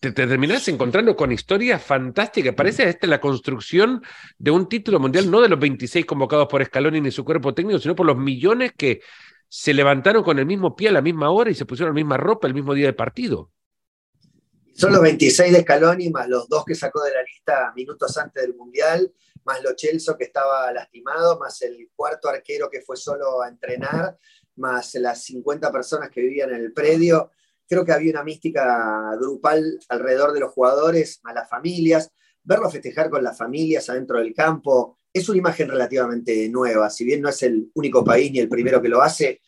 [0.00, 2.54] te, terminas encontrando con historias fantásticas.
[2.56, 4.02] Parece esta la construcción
[4.36, 7.78] de un título mundial, no de los 26 convocados por Scaloni ni su cuerpo técnico,
[7.78, 9.00] sino por los millones que
[9.48, 12.16] se levantaron con el mismo pie a la misma hora y se pusieron la misma
[12.16, 13.52] ropa el mismo día de partido.
[14.76, 18.42] Son los 26 de Scaloni, más los dos que sacó de la lista minutos antes
[18.42, 19.12] del Mundial,
[19.44, 24.18] más Lo Chelso que estaba lastimado, más el cuarto arquero que fue solo a entrenar,
[24.56, 27.30] más las 50 personas que vivían en el predio.
[27.68, 32.10] Creo que había una mística grupal alrededor de los jugadores, más las familias.
[32.42, 36.90] Verlo festejar con las familias adentro del campo es una imagen relativamente nueva.
[36.90, 39.40] Si bien no es el único país ni el primero que lo hace,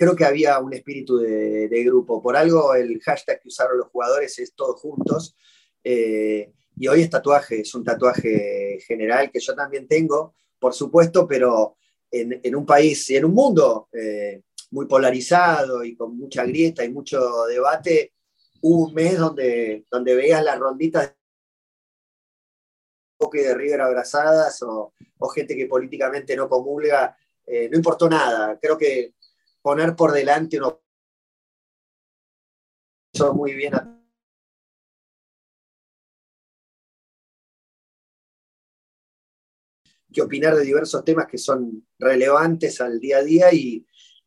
[0.00, 2.22] creo que había un espíritu de, grupo.
[2.22, 5.36] Por algo el hashtag que usaron los jugadores es todos juntos.
[5.84, 11.28] Eh, y hoy es tatuaje, es un tatuaje general que yo también tengo, por supuesto,
[11.28, 11.76] pero
[12.10, 16.88] en, un país y en un mundo eh, muy polarizado y con mucha grieta y
[16.88, 18.14] mucho debate,
[18.62, 21.14] hubo un mes donde, donde veías las ronditas
[23.30, 24.94] de River abrazadas o,
[25.34, 27.14] gente que políticamente no comulga,
[27.46, 28.58] eh, no importó nada.
[28.58, 29.12] Creo que
[29.62, 30.80] poner por delante uno
[33.34, 33.72] muy bien
[40.12, 43.84] que opinar de diversos temas que son relevantes al día a día y,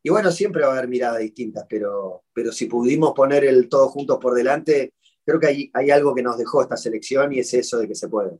[0.08, 4.18] bueno, siempre va a haber miradas distintas, pero, pero si pudimos poner el todo juntos
[4.20, 4.94] por delante,
[5.24, 7.94] creo que hay, hay algo que nos dejó esta selección y es eso de que
[7.94, 8.38] se puede.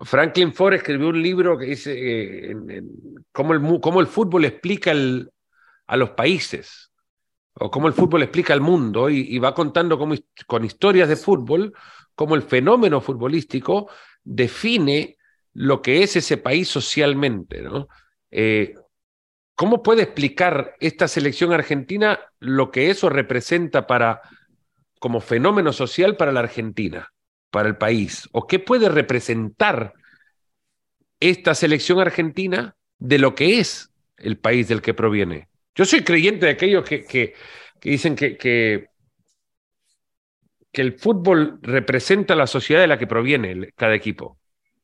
[0.00, 2.82] Franklin Ford escribió un libro que dice eh,
[3.32, 5.30] cómo, el, cómo el fútbol explica el,
[5.88, 6.92] a los países,
[7.54, 11.72] o cómo el fútbol explica al mundo, y, va contando con historias de fútbol,
[12.14, 13.90] cómo el fenómeno futbolístico
[14.22, 15.18] define
[15.54, 17.62] lo que es ese país socialmente.
[17.62, 17.88] ¿no?
[18.30, 18.74] Eh,
[19.54, 24.20] ¿Cómo puede explicar esta selección argentina lo que eso representa para,
[25.00, 27.12] como fenómeno social para la Argentina,
[27.50, 28.28] para el país?
[28.32, 29.94] ¿O qué puede representar
[31.20, 35.48] esta selección argentina de lo que es el país del que proviene?
[35.78, 37.34] Yo soy creyente de aquellos que, que,
[37.80, 38.88] dicen que, que,
[40.72, 44.40] el fútbol representa la sociedad de la que proviene cada equipo,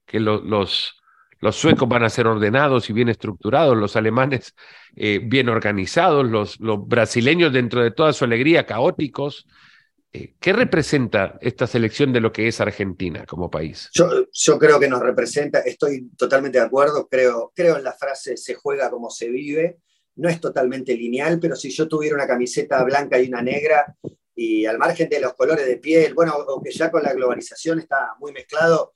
[0.06, 4.54] que los, los suecos van a ser ordenados y bien estructurados, los alemanes
[4.94, 9.48] eh, bien organizados, los, los, brasileños dentro de toda su alegría caóticos.
[10.12, 13.90] Eh, ¿Qué representa esta selección de lo que es Argentina como país?
[13.92, 18.36] Yo, yo, creo que nos representa, estoy totalmente de acuerdo, creo, creo en la frase
[18.36, 19.78] se juega como se vive
[20.16, 23.96] no es totalmente lineal, pero si yo tuviera una camiseta blanca y una negra,
[24.34, 28.14] y al margen de los colores de piel, bueno, aunque ya con la globalización está
[28.18, 28.94] muy mezclado,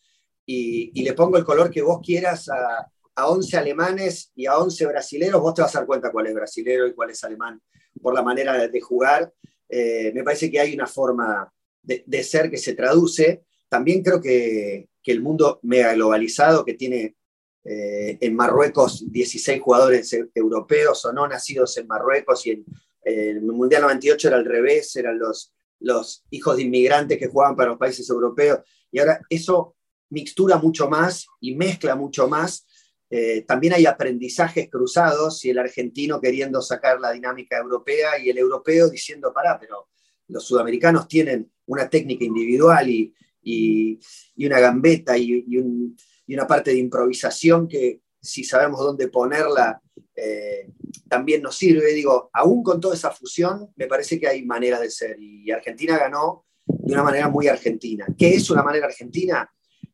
[0.51, 4.87] y, le pongo el color que vos quieras a, a, 11 alemanes y a 11
[4.87, 7.61] brasileros, vos te vas a dar cuenta cuál es brasilero y cuál es alemán,
[8.01, 9.31] por la manera de, jugar.
[9.69, 11.53] Eh, me parece que hay una forma
[11.83, 13.43] de, ser que se traduce.
[13.69, 17.18] También creo que, que el mundo mega globalizado, que tiene
[17.65, 22.65] eh, en Marruecos 16 jugadores europeos o no nacidos en Marruecos y en
[23.03, 27.71] el Mundial 98 era al revés, eran los, los hijos de inmigrantes que jugaban para
[27.71, 28.61] los países europeos.
[28.91, 29.77] Y ahora eso
[30.11, 32.67] mixtura mucho más y mezcla mucho más.
[33.11, 38.39] Eh, también hay aprendizajes cruzados y el argentino queriendo sacar la dinámica europea y el
[38.39, 39.89] europeo diciendo, pará, pero
[40.29, 43.99] los sudamericanos tienen una técnica individual y, y,
[44.47, 45.97] una gambeta y, y un,
[46.29, 49.81] y una parte de improvisación que si sabemos dónde ponerla,
[50.15, 50.71] eh,
[51.09, 51.95] también nos sirve.
[51.95, 55.17] Digo, aún con toda esa fusión, me parece que hay manera de ser.
[55.19, 58.07] Y Argentina ganó de una manera muy argentina.
[58.17, 59.51] ¿Qué es una manera argentina?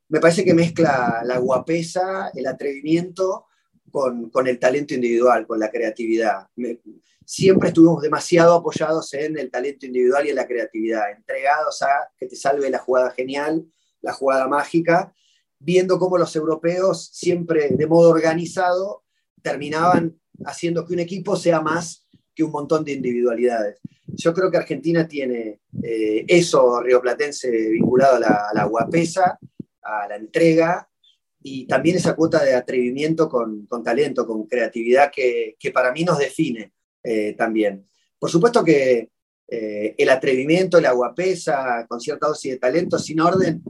[0.08, 3.46] Me parece que mezcla la guapesa, el atrevimiento
[3.92, 6.48] con, el talento individual, con la creatividad.
[7.24, 12.26] siempre estuvimos demasiado apoyados en el talento individual y en la creatividad, entregados a que
[12.26, 13.64] te salve la jugada genial,
[14.00, 15.14] la jugada mágica,
[15.64, 19.04] viendo cómo los europeos, siempre de modo organizado,
[19.42, 23.80] terminaban haciendo que un equipo sea más que un montón de individualidades.
[24.06, 29.38] Yo creo que Argentina tiene eh, eso rioplatense vinculado a la, a guapesa,
[29.82, 30.88] a la entrega
[31.42, 36.72] y también esa cuota de atrevimiento con, talento, con creatividad que, para mí nos define
[37.02, 37.86] eh, también.
[38.18, 39.10] Por supuesto que
[39.48, 43.62] eh, el atrevimiento, la guapesa, con cierta dosis de talento, sin orden,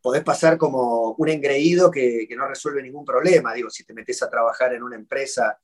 [0.00, 3.54] podés pasar como un engreído que, no resuelve ningún problema.
[3.54, 5.58] Digo, si te metes a trabajar en una empresa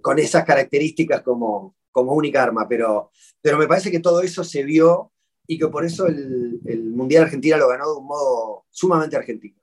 [0.00, 4.62] con esas características como, como única arma, pero, pero me parece que todo eso se
[4.62, 5.12] vio
[5.46, 9.60] y que por eso el, el Mundial Argentina lo ganó de un modo sumamente argentino.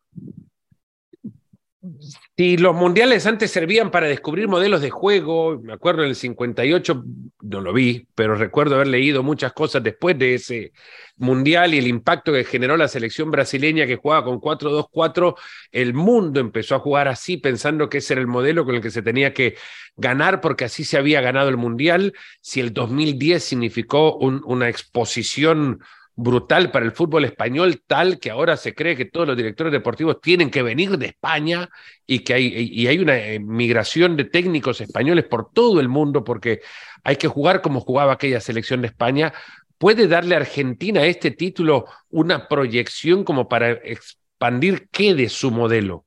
[2.37, 7.03] Si los mundiales antes servían para descubrir modelos de juego, me acuerdo en el 58,
[7.41, 10.71] no lo vi, pero recuerdo haber leído muchas cosas después de ese
[11.17, 15.35] mundial y el impacto que generó la selección brasileña que jugaba con 4-2-4,
[15.71, 18.91] el mundo empezó a jugar así pensando que ese era el modelo con el que
[18.91, 19.57] se tenía que
[19.97, 22.13] ganar porque así se había ganado el mundial.
[22.39, 25.81] Si el 2010 significó una exposición
[26.15, 30.21] brutal para el fútbol español, tal que ahora se cree que todos los directores deportivos
[30.21, 31.69] tienen que venir de España
[32.05, 36.23] y que hay, y hay una eh, migración de técnicos españoles por todo el mundo
[36.23, 36.61] porque
[37.03, 39.33] hay que jugar como jugaba aquella selección de España.
[39.77, 46.05] ¿Puede darle a Argentina este título una proyección como para expandir qué de su modelo?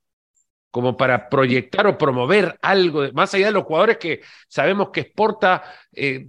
[0.76, 5.62] como para proyectar o promover algo, más allá de los jugadores que sabemos que exporta
[5.90, 6.26] eh,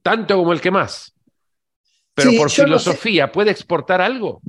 [0.00, 1.17] tanto como el que más.
[2.24, 4.40] Pero por filosofía, ¿puede exportar algo?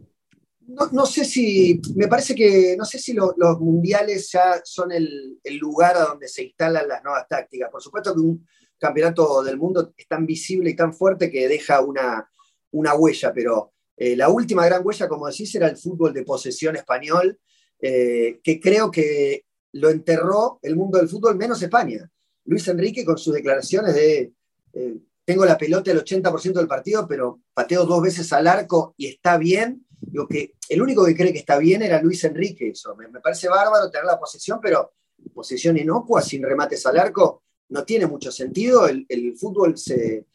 [0.91, 5.97] No, sé si, me parece que, no sé si los mundiales ya son el, lugar
[5.97, 7.69] a donde se instalan las nuevas tácticas.
[7.71, 11.81] Por supuesto que un campeonato del mundo es tan visible y tan fuerte que deja
[11.81, 12.29] una,
[12.71, 16.75] una huella, pero eh, la última gran huella, como decís, era el fútbol de posesión
[16.75, 17.39] español,
[17.81, 22.09] eh, que creo que lo enterró el mundo del fútbol, menos España.
[22.45, 24.33] Luis Enrique con sus declaraciones de
[24.73, 24.97] eh,
[25.29, 29.37] tengo la pelota el 80% del partido, pero pateo dos veces al arco y está
[29.37, 29.85] bien.
[30.01, 32.69] Digo que el único que cree que está bien era Luis Enrique.
[32.69, 34.93] Eso me, parece bárbaro tener la posesión, pero
[35.31, 38.87] posesión inocua, sin remates al arco, no tiene mucho sentido.
[38.87, 40.25] El, fútbol se,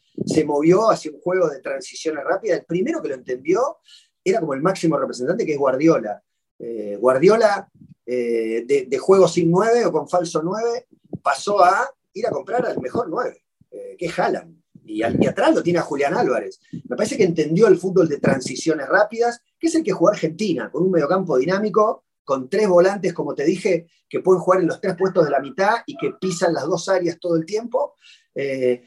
[0.45, 2.59] movió hacia un juego de transiciones rápidas.
[2.59, 3.79] El primero que lo entendió
[4.23, 6.23] era como el máximo representante, que es Guardiola.
[6.57, 7.69] Eh, Guardiola,
[8.05, 10.87] eh, de, de, juego sin 9 o con falso 9,
[11.21, 15.63] pasó a ir a comprar al mejor 9, eh, que es Haaland y, atrás lo
[15.63, 16.59] tiene a Julián Álvarez.
[16.71, 20.69] Me parece que entendió el fútbol de transiciones rápidas, que es el que juega Argentina,
[20.69, 24.79] con un mediocampo dinámico, con tres volantes, como te dije, que pueden jugar en los
[24.79, 27.95] tres puestos de la mitad y que pisan las dos áreas todo el tiempo.
[28.33, 28.83] Eh,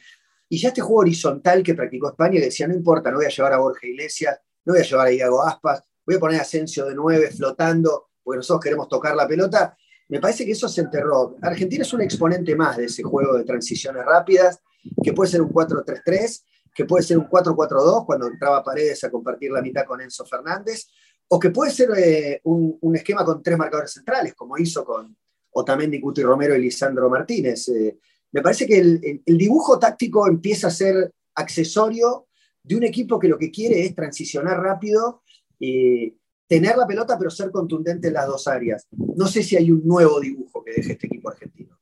[0.49, 3.31] y ya este juego horizontal que practicó España, que decía, no importa, no voy a
[3.31, 6.43] llevar a Borja Iglesias, no voy a llevar a Iago Aspas, voy a poner a
[6.43, 9.77] Asensio de nueve flotando, porque nosotros queremos tocar la pelota.
[10.09, 11.37] Me parece que eso se enterró.
[11.43, 14.61] Argentina es un exponente más de ese juego de transiciones rápidas
[15.03, 19.51] que puede ser un 4-3-3, que puede ser un 4-4-2 cuando entraba Paredes a compartir
[19.51, 20.87] la mitad con Enzo Fernández,
[21.29, 25.16] o que puede ser eh, un, esquema con tres marcadores centrales, como hizo con
[25.51, 27.68] Otamendi, Cuti Romero y Lisandro Martínez.
[27.68, 27.98] Eh,
[28.33, 32.27] me parece que el, dibujo táctico empieza a ser accesorio
[32.62, 35.22] de un equipo que lo que quiere es transicionar rápido,
[35.59, 38.87] y tener la pelota, pero ser contundente en las dos áreas.
[38.90, 41.78] No sé si hay un nuevo dibujo que deje este equipo argentino.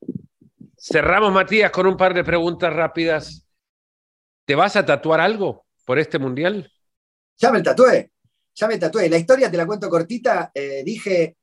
[0.89, 3.45] Cerramos, Matías, con un par de preguntas rápidas.
[4.45, 6.71] ¿Te vas a tatuar algo por este mundial?
[7.35, 8.13] Ya me tatué,
[8.55, 9.09] ya me tatué.
[9.09, 10.49] La historia te la cuento cortita.
[10.53, 11.35] Eh, dije,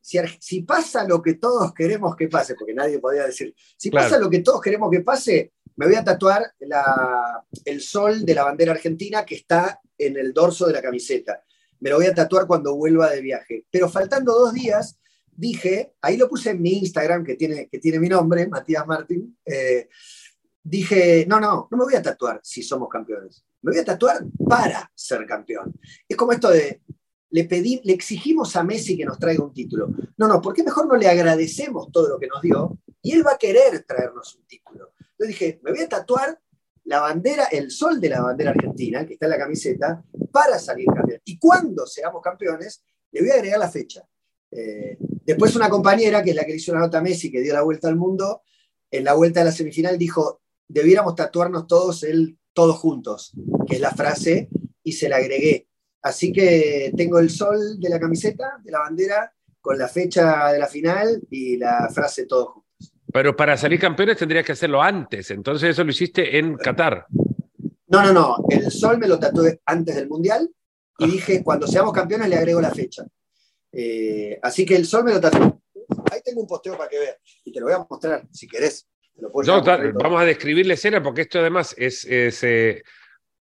[0.00, 4.28] si, pasa lo que todos queremos que pase, porque nadie podía decir, si pasa lo
[4.28, 6.52] que todos queremos que pase, me voy a tatuar
[7.64, 11.44] el sol de la bandera argentina que está en el dorso de la camiseta.
[11.78, 13.64] Me lo voy a tatuar cuando vuelva de viaje.
[13.70, 14.98] Pero faltando dos días,
[15.34, 19.36] dije, ahí lo puse en mi Instagram, que tiene, que tiene mi nombre, Matías Martín,
[19.44, 19.88] eh,
[20.62, 24.24] dije, no, no, no me voy a tatuar si somos campeones, me voy a tatuar
[24.48, 25.74] para ser campeón.
[26.08, 26.82] Es como esto de,
[27.30, 29.88] le, pedí, le exigimos a Messi que nos traiga un título.
[30.16, 32.78] No, no, ¿por qué mejor no le agradecemos todo lo que nos dio?
[33.00, 34.92] Y él va a querer traernos un título.
[35.18, 36.38] Yo dije, me voy a tatuar
[36.84, 40.86] la bandera, el sol de la bandera argentina, que está en la camiseta, para salir
[40.86, 41.20] campeón.
[41.24, 44.06] Y cuando seamos campeones, le voy a agregar la fecha.
[44.50, 47.40] Eh, después una compañera, que es la que le hizo una nota a Messi, que
[47.40, 48.42] dio la vuelta al mundo,
[48.90, 53.32] en la vuelta de la semifinal dijo, debiéramos tatuarnos todos el todos juntos,
[53.66, 54.48] que es la frase,
[54.82, 55.68] y se la agregué.
[56.02, 60.58] Así que tengo el sol de la camiseta, de la bandera, con la fecha de
[60.58, 62.92] la final y la frase todos juntos.
[63.12, 67.06] Pero para salir campeones tendrías que hacerlo antes, entonces eso lo hiciste en Qatar.
[67.86, 70.50] No, no, no, el sol me lo tatué antes del Mundial
[70.98, 73.04] y dije, cuando seamos campeones le agrego la fecha.
[73.72, 75.62] Eh, así que el sol me lo tatuó.
[76.10, 78.86] Ahí tengo un posteo para que veas y te lo voy a mostrar si querés.
[79.16, 82.82] vamos a describir la escena porque esto además es, eh,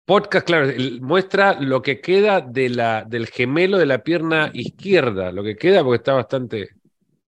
[0.05, 0.71] podcast, claro,
[1.01, 5.83] muestra lo que queda de la, del gemelo de la pierna izquierda, lo que queda
[5.83, 6.69] porque está bastante,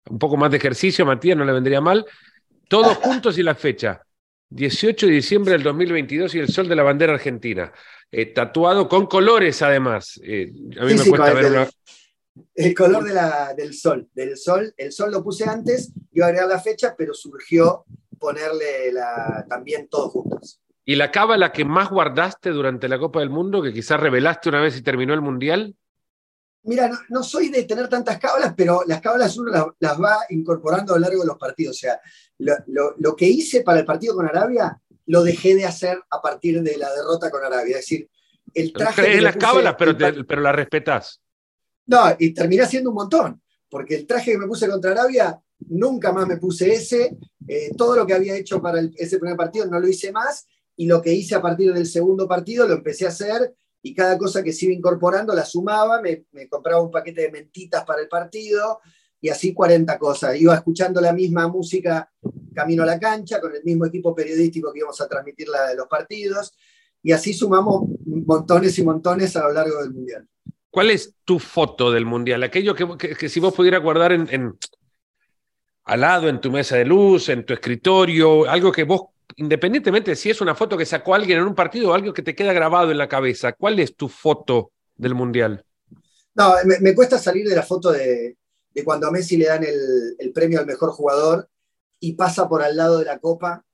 [0.10, 2.06] un poco más de ejercicio, Matías, no le vendría mal.
[2.68, 4.02] Todos juntos y la fecha.
[4.50, 7.72] 18 de diciembre del 2022 y el sol de la bandera argentina.
[8.10, 10.20] Eh, tatuado con colores además.
[10.24, 11.68] Eh, a mí me cuesta ver una...
[12.56, 13.04] El color
[13.56, 14.74] del sol, del sol.
[14.78, 17.86] El sol lo puse antes, iba a agregar la fecha, pero surgió
[18.18, 20.62] ponerle la, también todos juntos.
[20.86, 24.62] ¿Y la cábala que más guardaste durante la Copa del Mundo, que quizás revelaste una
[24.62, 25.76] vez y terminó el Mundial?
[26.64, 30.98] Mira, no, soy de tener tantas cábalas, pero las cábalas uno las, va incorporando a
[30.98, 31.76] lo largo de los partidos.
[31.76, 32.00] O sea,
[32.38, 36.78] lo, que hice para el partido con Arabia, lo dejé de hacer a partir de
[36.78, 37.78] la derrota con Arabia.
[37.78, 38.10] Es decir,
[38.54, 39.02] el traje.
[39.02, 41.22] Crees las cábalas, pero, pero las respetas.
[41.88, 46.12] No, y terminé haciendo un montón, porque el traje que me puse contra Arabia, nunca
[46.12, 47.18] más me puse ese.
[47.48, 50.86] Eh, todo lo que había hecho para ese primer partido no lo hice más, y
[50.86, 54.44] lo que hice a partir del segundo partido lo empecé a hacer y cada cosa
[54.44, 58.80] que se iba incorporando la sumaba, me, compraba un paquete de mentitas para el partido
[59.22, 60.40] y así 40 cosas.
[60.40, 62.12] Iba escuchando la misma música
[62.54, 65.88] camino a la cancha, con el mismo equipo periodístico que íbamos a transmitir la los
[65.88, 66.54] partidos,
[67.02, 70.28] y así sumamos montones y montones a lo largo del Mundial.
[70.78, 72.44] ¿Cuál es tu foto del Mundial?
[72.44, 74.56] Aquello que, si vos pudieras guardar en,
[75.86, 79.08] al lado, en tu mesa de luz, en tu escritorio, algo que vos
[79.38, 82.22] independientemente de si es una foto que sacó alguien en un partido o algo que
[82.22, 85.66] te queda grabado en la cabeza, ¿cuál es tu foto del Mundial?
[86.36, 88.38] No, me, cuesta salir de la foto de,
[88.86, 91.50] cuando a Messi le dan el, premio al mejor jugador
[92.00, 93.66] y pasa por al lado de la copa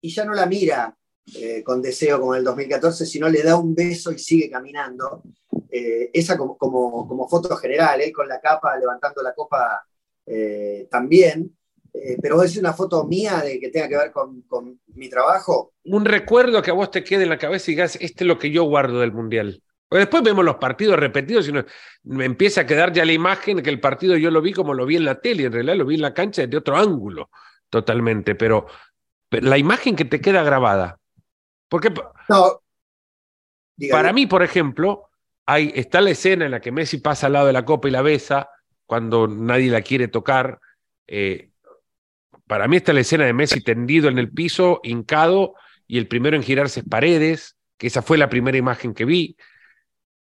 [0.00, 0.96] y ya no la mira
[1.32, 5.22] eh, con deseo como en el 2014, sino le da un beso y sigue caminando.
[5.70, 9.84] Eh, esa como, como, foto general, eh, con la capa levantando la copa
[10.88, 11.56] también.
[11.92, 14.44] Eh, pero es una foto mía de que tenga que ver con,
[14.94, 15.72] mi trabajo.
[15.84, 18.38] Un recuerdo que a vos te quede en la cabeza y digas, este es lo
[18.38, 19.62] que yo guardo del Mundial.
[19.88, 21.52] Porque después vemos los partidos repetidos y
[22.04, 24.86] me empieza a quedar ya la imagen que el partido yo lo vi como lo
[24.86, 27.28] vi en la tele, en realidad lo vi en la cancha desde otro ángulo,
[27.68, 28.66] totalmente, pero,
[29.30, 30.98] la imagen que te queda grabada.
[31.68, 31.92] Porque
[32.28, 32.62] no,
[33.90, 35.09] para mí, por ejemplo,
[35.52, 37.90] hay, está la escena en la que Messi pasa al lado de la copa y
[37.90, 38.50] la besa
[38.86, 40.60] cuando nadie la quiere tocar.
[41.08, 41.50] Eh,
[42.46, 45.54] para mí está la escena de Messi tendido en el piso, hincado,
[45.88, 49.36] y el primero en girarse es Paredes, que esa fue la primera imagen que vi.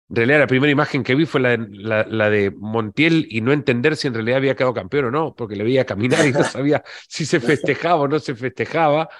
[0.08, 4.08] En realidad la primera imagen que vi fue la de, Montiel y no entender si
[4.08, 7.26] en realidad había quedado campeón o no, porque le veía caminar y no sabía si
[7.26, 9.10] se festejaba o no se festejaba.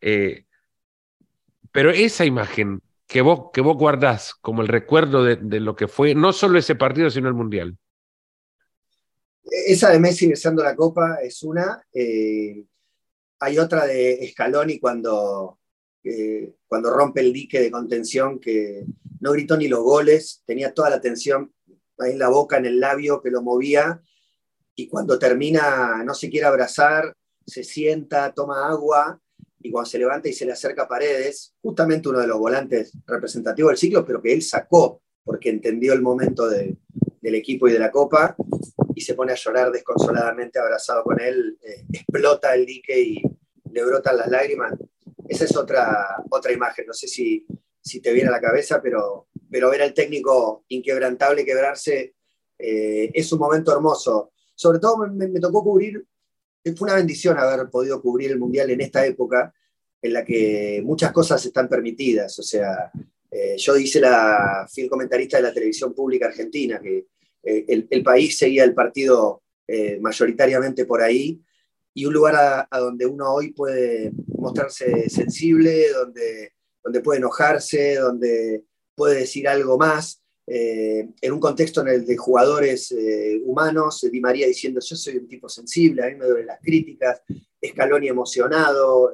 [0.00, 0.44] Eh,
[1.72, 6.14] pero esa imagen que vos, que vos guardás como el recuerdo de, lo que fue,
[6.14, 7.76] no solo ese partido, sino el Mundial.
[9.44, 11.86] Esa de Messi besando la copa es una.
[11.92, 12.64] Eh,
[13.38, 15.60] hay otra de Scaloni cuando,
[16.02, 18.84] eh, cuando rompe el dique de contención que
[19.20, 21.52] no gritó ni los goles, tenía toda la tensión
[21.98, 24.02] ahí en la boca, en el labio, que lo movía.
[24.74, 29.20] Y cuando termina, no se quiere abrazar, se sienta, toma agua
[29.66, 32.92] y cuando se levanta y se le acerca a Paredes, justamente uno de los volantes
[33.06, 36.78] representativos del ciclo, pero que él sacó porque entendió el momento del
[37.22, 38.36] equipo y de la copa,
[38.94, 43.22] y se pone a llorar desconsoladamente abrazado con él, eh, explota el dique y
[43.72, 44.72] le brotan las lágrimas.
[45.28, 47.44] Esa es otra, otra imagen, no sé si,
[47.80, 52.14] si te viene a la cabeza, pero, pero ver al técnico inquebrantable quebrarse
[52.56, 54.32] eh, es un momento hermoso.
[54.54, 56.06] Sobre todo me, tocó cubrir,
[56.74, 59.52] fue una bendición haber podido cubrir el Mundial en esta época
[60.02, 62.38] en la que muchas cosas están permitidas.
[62.38, 62.90] O sea,
[63.30, 67.06] eh, yo hice la fiel comentarista de la televisión pública argentina, que
[67.42, 71.42] eh, el, país seguía el partido eh, mayoritariamente por ahí,
[71.94, 76.52] y un lugar a, donde uno hoy puede mostrarse sensible, donde,
[76.82, 78.64] donde puede enojarse, donde
[78.94, 82.94] puede decir algo más, eh, en un contexto en el de jugadores
[83.44, 87.22] humanos, Di María diciendo yo soy un tipo sensible, a mí me duelen las críticas,
[87.64, 89.12] Scaloni emocionado,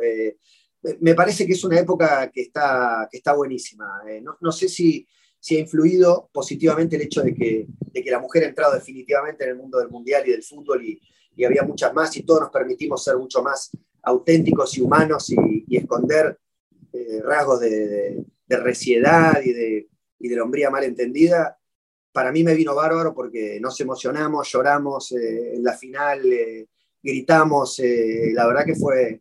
[1.01, 4.03] me parece que es una época que está, que está buenísima.
[4.23, 5.07] No, no, sé si,
[5.39, 9.45] si ha influido positivamente el hecho de que, de que la mujer ha entrado definitivamente
[9.45, 11.01] en el mundo del mundial y del fútbol y,
[11.45, 13.71] había muchas más y todos nos permitimos ser mucho más
[14.03, 16.39] auténticos y humanos y, esconder
[16.93, 19.89] eh, rasgos de, de, reciedad y de,
[20.23, 21.59] y de hombría mal entendida.
[22.13, 26.69] Para mí me vino bárbaro porque nos emocionamos, lloramos eh, en la final, eh,
[27.03, 27.81] gritamos,
[28.33, 29.21] la verdad que fue,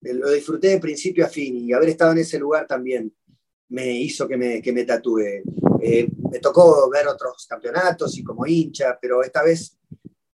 [0.00, 3.12] lo disfruté de principio a fin y haber estado en ese lugar también
[3.70, 5.42] me hizo que me, que me tatúe.
[5.82, 9.78] Eh, me tocó ver otros campeonatos y como hincha, pero esta vez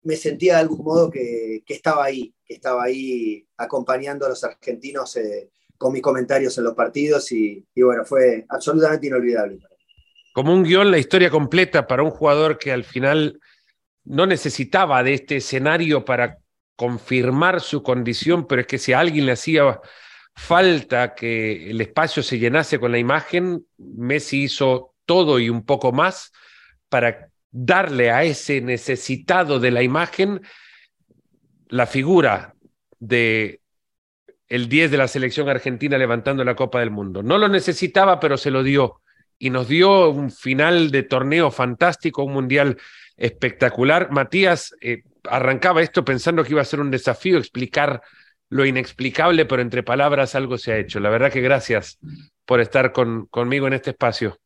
[0.03, 5.15] me sentía de algún modo que, estaba ahí, que estaba ahí acompañando a los argentinos
[5.17, 9.59] eh, con mis comentarios en los partidos y, bueno, fue absolutamente inolvidable.
[10.37, 13.39] Como un guion, la historia completa para un jugador que al final
[14.03, 16.37] no necesitaba de este escenario para
[16.75, 19.79] confirmar su condición, pero es que si a alguien le hacía
[20.35, 25.91] falta que el espacio se llenase con la imagen, Messi hizo todo y un poco
[25.91, 26.31] más
[26.87, 30.41] para darle a ese necesitado de la imagen
[31.67, 32.53] la figura
[32.99, 33.61] de
[34.49, 37.23] el 10 de la selección argentina levantando la Copa del Mundo.
[37.23, 39.01] No lo necesitaba, pero se lo dio
[39.39, 42.77] y nos dio un final de torneo fantástico, un mundial
[43.15, 44.11] espectacular.
[44.11, 48.01] Matías eh, arrancaba esto pensando que iba a ser un desafío explicar
[48.49, 50.99] lo inexplicable, pero entre palabras algo se ha hecho.
[50.99, 51.99] La verdad que gracias
[52.45, 54.37] por estar con, conmigo en este espacio.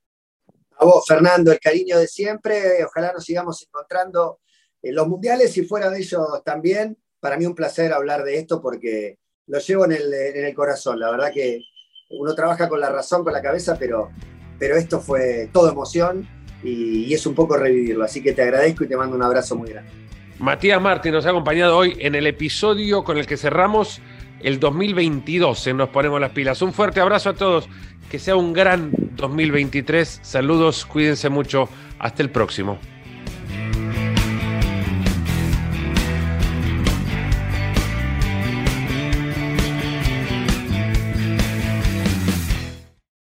[0.77, 2.83] A vos, Fernando, el cariño de siempre.
[2.83, 4.39] Ojalá nos sigamos encontrando
[4.81, 6.97] en los mundiales y fuera de ellos también.
[7.19, 10.99] Para mí un placer hablar de esto porque lo llevo en el, corazón.
[10.99, 11.61] La verdad que
[12.09, 14.09] uno trabaja con la razón, con la cabeza, pero,
[14.61, 16.27] pero esto fue todo emoción
[16.63, 18.05] y, es un poco revivirlo.
[18.05, 19.89] Así que te agradezco y te mando un abrazo muy grande.
[20.37, 23.99] Matías Martín nos ha acompañado hoy en el episodio con el que cerramos
[24.39, 26.61] el 2022 en Nos Ponemos las Pilas.
[26.61, 27.67] Un fuerte abrazo a todos,
[28.11, 30.19] que sea un gran 2023.
[30.21, 32.77] Saludos, cuídense mucho, hasta el próximo.